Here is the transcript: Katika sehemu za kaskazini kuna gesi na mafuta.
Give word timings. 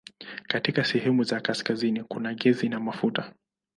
Katika 0.47 0.83
sehemu 0.83 1.23
za 1.23 1.39
kaskazini 1.39 2.03
kuna 2.03 2.33
gesi 2.33 2.69
na 2.69 2.79
mafuta. 2.79 3.33